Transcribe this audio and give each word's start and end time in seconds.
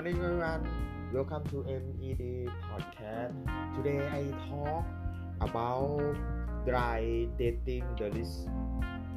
morning 0.00 0.24
everyone. 0.24 0.64
Welcome 1.12 1.44
to 1.52 1.56
MED 1.60 2.48
podcast. 2.72 3.36
Today 3.76 4.00
I 4.08 4.32
talk 4.48 4.86
about 5.42 6.16
dry 6.64 7.28
dating 7.36 7.84
the 7.98 8.08
list 8.08 8.48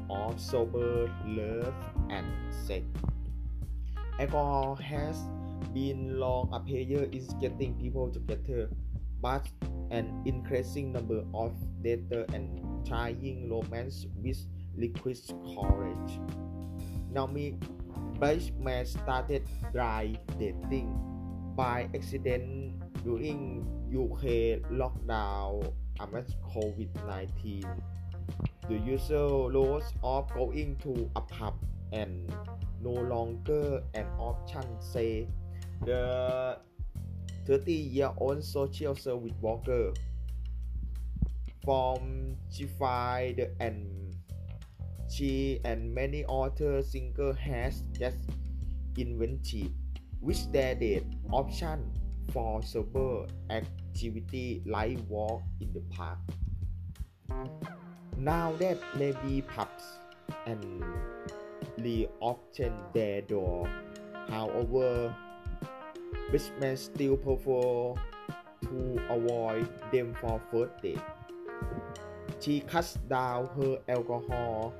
of 0.09 0.37
sober 0.41 1.07
love 1.23 1.73
and 2.09 2.27
sex. 2.51 2.83
Alcohol 4.19 4.75
has 4.75 5.15
been 5.73 6.19
long 6.19 6.49
a 6.51 6.59
player 6.59 7.07
in 7.15 7.23
getting 7.39 7.75
people 7.79 8.11
together, 8.11 8.67
but 9.21 9.47
an 9.89 10.11
increasing 10.25 10.91
number 10.91 11.23
of 11.33 11.55
daters 11.81 12.27
and 12.35 12.59
trying 12.85 13.49
romance 13.49 14.05
with 14.21 14.43
liquid 14.75 15.15
courage. 15.55 16.19
Naomi 17.09 17.57
Bridgman 18.23 18.85
started 18.85 19.43
dry 19.73 20.15
dating 20.39 20.95
by 21.59 21.89
accident 21.93 22.71
during 23.03 23.67
UK 23.91 24.63
lockdown 24.71 25.59
amidst 25.99 26.39
COVID-19. 26.55 27.67
The 28.69 28.77
usual 28.79 29.51
rules 29.51 29.91
of 30.01 30.31
going 30.31 30.79
to 30.87 31.11
a 31.17 31.21
pub 31.27 31.59
and 31.91 32.31
no 32.79 32.95
longer 32.95 33.83
an 33.93 34.07
option 34.17 34.63
say 34.79 35.27
the 35.83 36.57
30-year-old 37.45 38.41
social 38.41 38.95
service 38.95 39.35
worker 39.41 39.91
from 41.65 42.37
Sheffield 42.49 43.51
and 43.59 44.02
she 45.13 45.59
and 45.63 45.93
many 45.93 46.25
other 46.27 46.81
singles 46.81 47.37
has 47.37 47.83
just 47.91 48.17
invented 48.97 49.71
which 50.21 50.51
their 50.51 50.73
date 50.73 51.05
option 51.31 51.85
for 52.31 52.63
sober 52.63 53.27
activity 53.51 54.63
like 54.65 54.97
walk 55.07 55.43
in 55.61 55.71
the 55.73 55.81
park. 55.93 56.17
Now 58.17 58.53
that 58.57 58.79
maybe 58.97 59.43
pubs 59.43 59.83
and 60.47 60.83
reopen 61.77 62.73
their 62.93 63.21
door, 63.21 63.69
however, 64.29 65.15
businessmen 66.31 66.77
still 66.77 67.17
prefer 67.17 67.93
to 68.63 69.01
avoid 69.09 69.69
them 69.91 70.15
for 70.19 70.41
first 70.49 70.81
date. 70.81 71.01
She 72.39 72.59
cuts 72.59 72.95
down 73.07 73.47
her 73.55 73.77
alcohol 73.87 74.73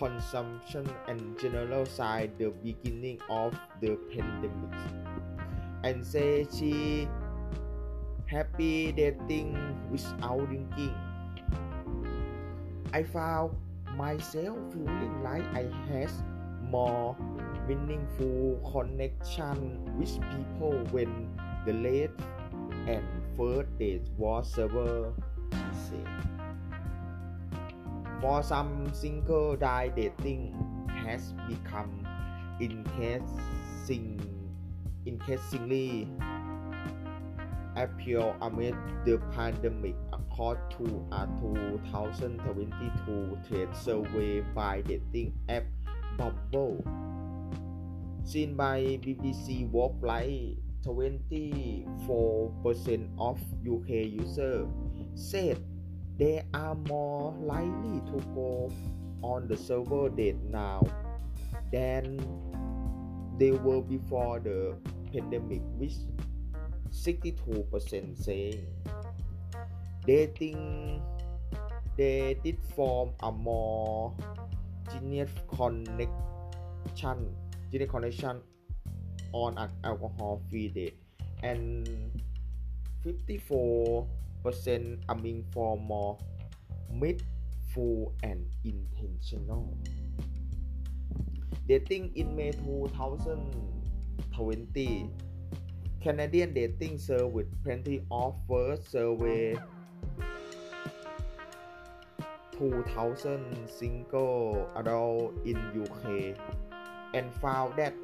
consumption 0.00 0.88
and 1.08 1.38
generalize 1.38 2.30
the 2.38 2.48
beginning 2.64 3.20
of 3.28 3.52
the 3.82 3.98
pandemic 4.08 4.72
and 5.84 6.04
say 6.04 6.46
she 6.56 7.06
happy 8.24 8.92
dating 8.92 9.52
without 9.92 10.40
drinking. 10.48 10.96
I 12.94 13.02
found 13.04 13.54
myself 13.94 14.56
feeling 14.72 15.22
like 15.22 15.44
I 15.52 15.68
had 15.92 16.10
more 16.62 17.14
meaningful 17.68 18.56
connection 18.72 19.84
with 19.98 20.16
people 20.32 20.80
when 20.96 21.28
the 21.66 21.74
late 21.74 22.16
and 22.88 23.04
first 23.36 23.68
date 23.78 24.08
was 24.16 24.58
over. 24.58 25.12
Said. 25.90 26.39
For 28.20 28.42
some 28.42 28.92
single 28.92 29.56
die 29.56 29.88
dating 29.88 30.52
has 31.04 31.32
become 31.48 32.06
increasing, 32.60 34.20
increasingly 35.06 36.06
appeal 37.76 38.36
amid 38.42 38.74
the 39.06 39.16
pandemic 39.32 39.94
according 40.12 40.62
to 40.76 41.06
a 41.12 41.26
2022 41.40 43.38
trade 43.48 43.74
survey 43.74 44.42
by 44.54 44.82
dating 44.82 45.32
app 45.48 45.64
Bumble. 46.18 46.84
Seen 48.24 48.54
by 48.54 48.98
BBC 49.00 49.70
Workplace, 49.70 50.58
24% 50.84 53.08
of 53.18 53.40
UK 53.64 53.88
users 54.12 54.68
said 55.14 55.58
they 56.20 56.44
are 56.52 56.74
more 56.74 57.32
likely 57.40 58.04
to 58.12 58.20
go 58.34 58.70
on 59.22 59.48
the 59.48 59.56
server 59.56 60.10
date 60.10 60.36
now 60.44 60.86
than 61.72 62.20
they 63.38 63.52
were 63.52 63.80
before 63.80 64.38
the 64.38 64.76
pandemic, 65.10 65.62
with 65.78 65.96
62% 66.92 68.22
saying 68.22 68.66
dating 70.06 71.02
they 71.96 72.36
did 72.44 72.58
form 72.76 73.12
a 73.22 73.32
more 73.32 74.14
genius 74.92 75.30
connection, 75.48 77.32
genius 77.72 77.90
connection 77.90 78.42
on 79.32 79.56
an 79.56 79.70
alcohol-free 79.84 80.68
date, 80.68 80.98
and 81.42 81.88
54 83.04 84.06
percent 84.42 85.00
aiming 85.10 85.44
for 85.52 85.78
more 85.78 86.18
mindful 86.92 88.14
and 88.22 88.46
intentional. 88.64 89.76
Dating 91.68 92.10
in 92.16 92.34
May 92.34 92.52
2020, 92.52 95.10
Canadian 96.00 96.54
dating 96.54 96.96
service 96.98 97.46
Plenty 97.62 98.02
of 98.10 98.34
Fish 98.48 98.80
survey 98.88 99.58
2,000 102.60 103.68
single 103.68 104.68
adult 104.76 105.32
in 105.46 105.56
UK 105.80 106.36
and 107.14 107.32
found 107.40 107.74
that 107.76 107.94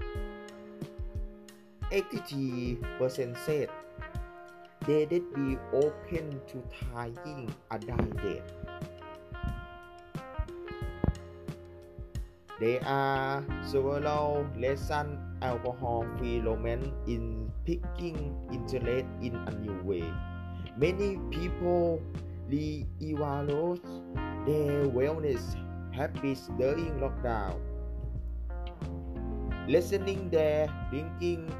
80% 1.92 3.36
said 3.44 3.68
they 4.86 5.04
did 5.04 5.26
be 5.34 5.58
open 5.74 6.41
to 6.47 6.62
trying 6.70 7.50
a 7.70 7.78
date. 7.78 8.42
There 12.58 12.80
are 12.86 13.44
several 13.66 14.47
lessons 14.56 15.19
alcohol-free 15.42 16.41
romance 16.41 16.88
in 17.06 17.52
picking 17.66 18.32
interest 18.48 19.04
in 19.20 19.34
a 19.34 19.52
new 19.60 19.76
way. 19.82 20.06
Many 20.78 21.18
people 21.28 22.00
re-evaluate 22.48 23.84
their 24.47 24.86
wellness 24.88 25.42
habits 25.92 26.48
during 26.56 26.97
lockdown. 27.03 27.58
Lessening 29.68 30.30
their 30.30 30.70
drinking 30.88 31.50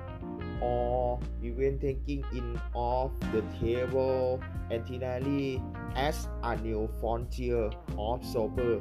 or 0.61 1.21
even 1.43 1.78
taking 1.78 2.25
in 2.33 2.61
off 2.75 3.12
the 3.33 3.43
table 3.61 4.41
entirely 4.71 5.62
as 5.94 6.28
a 6.43 6.56
new 6.56 6.89
frontier 7.00 7.71
of 7.99 8.25
sober 8.25 8.81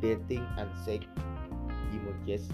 dating 0.00 0.46
and 0.56 0.70
sex 0.84 1.04
emerges, 1.92 2.48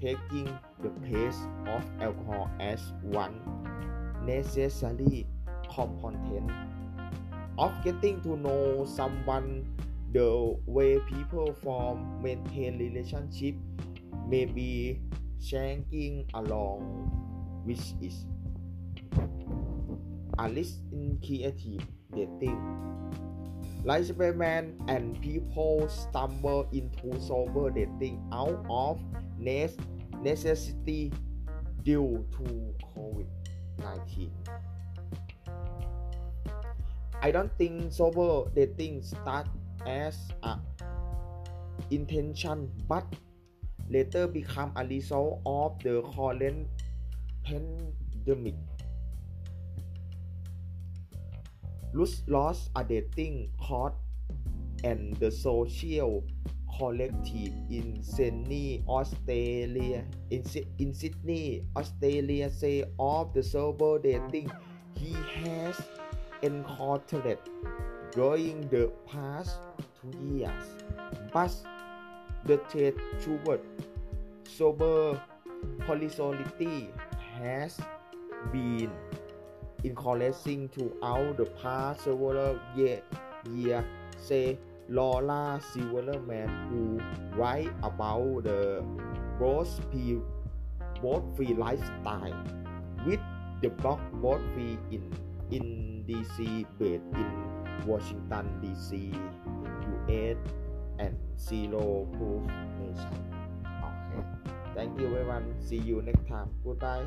taking 0.00 0.48
the 0.82 0.90
place 1.06 1.38
of 1.66 1.82
alcohol 2.00 2.50
as 2.60 2.92
one 3.02 3.40
necessary 4.24 5.26
component 5.74 6.50
of 7.58 7.72
getting 7.84 8.20
to 8.22 8.36
know 8.36 8.84
someone 8.86 9.64
the 10.12 10.56
way 10.66 10.98
people 11.08 11.52
form 11.62 12.20
maintain 12.22 12.78
relationship 12.78 13.54
may 14.26 14.44
be 14.44 14.98
shaking 15.40 16.24
along 16.34 17.29
which 17.70 17.94
is 18.02 18.26
a 20.42 20.48
list 20.48 20.82
in 20.90 21.14
creative 21.22 21.86
dating. 22.10 22.58
Like 23.84 24.04
Superman 24.04 24.74
and 24.88 25.14
people 25.22 25.86
stumble 25.88 26.66
into 26.72 27.14
sober 27.22 27.70
dating 27.70 28.18
out 28.32 28.66
of 28.68 28.98
necessity 29.38 31.12
due 31.84 32.26
to 32.42 32.74
COVID-19. 32.90 34.30
I 37.22 37.30
don't 37.30 37.52
think 37.56 37.92
sober 37.92 38.50
dating 38.50 39.02
start 39.02 39.46
as 39.86 40.18
a 40.42 40.58
intention 41.90 42.68
but 42.88 43.06
later 43.88 44.26
become 44.26 44.72
a 44.76 44.84
result 44.84 45.40
of 45.46 45.78
the 45.82 46.02
current 46.14 46.66
pandemic. 47.44 48.54
Lose 51.92 52.22
loss 52.28 52.70
a 52.76 52.84
dating 52.84 53.50
cost 53.60 53.96
and 54.84 55.16
the 55.16 55.30
social 55.30 56.24
collective 56.78 57.52
in 57.68 58.02
Sydney, 58.02 58.82
Australia. 58.88 60.04
In, 60.30 60.44
in 60.78 60.94
Sydney, 60.94 61.66
Australia, 61.76 62.50
say 62.50 62.84
of 62.98 63.34
the 63.34 63.42
sober 63.42 63.98
dating 63.98 64.50
he 64.96 65.14
has 65.44 65.76
encountered 66.42 67.38
during 68.12 68.68
the 68.68 68.90
past 69.06 69.58
two 70.00 70.16
years. 70.36 70.64
But 71.32 71.52
the 72.44 72.56
trend 72.72 72.96
toward 73.20 73.60
sober 74.44 75.20
polysolity 75.80 76.88
has 77.42 77.78
been 78.52 78.90
increasing 79.84 80.68
throughout 80.68 81.36
the 81.36 81.46
past 81.62 82.04
several 82.04 82.58
years. 82.76 83.02
Year, 83.54 83.84
say 84.20 84.58
Laura 84.88 85.60
Silverman, 85.72 86.48
who 86.68 87.00
write 87.38 87.72
about 87.82 88.44
the 88.44 88.84
both 89.38 89.80
free, 89.90 90.20
both 91.00 91.24
free 91.36 91.54
lifestyle 91.54 92.36
with 93.06 93.20
the 93.62 93.70
blog 93.70 94.00
both 94.20 94.42
free 94.52 94.76
in 94.90 95.08
in 95.50 96.04
DC 96.06 96.66
based 96.78 97.02
in 97.14 97.86
Washington 97.86 98.46
DC, 98.60 99.14
US 100.10 100.36
and 100.98 101.16
Zero 101.38 102.06
Proof 102.12 102.44
Nation. 102.78 103.39
Thank 104.80 104.98
you 104.98 105.08
everyone. 105.08 105.44
See 105.60 105.76
you 105.76 106.00
next 106.00 106.26
time. 106.26 106.48
Goodbye. 106.64 107.04